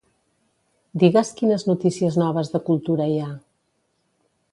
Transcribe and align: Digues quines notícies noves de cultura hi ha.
Digues 1.03 1.29
quines 1.41 1.65
notícies 1.67 2.17
noves 2.21 2.49
de 2.57 2.61
cultura 2.71 3.07
hi 3.13 3.21
ha. 3.25 3.29